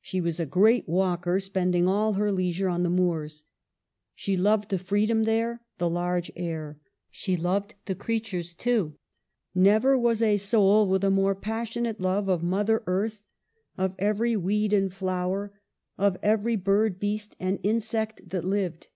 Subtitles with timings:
[0.00, 3.44] She was a great walker, spending all her leisure on the moors.
[4.16, 6.80] She loved the freedom there, the large air.
[7.08, 8.96] She loved the creatures, too.
[9.54, 13.28] Never was a soul with a more passionate love of Mother Earth,
[13.78, 15.52] of every weed and flower,
[15.96, 17.60] of every bird, s 66 EMILY BRONTE.
[17.60, 18.88] beast, and insect that lived.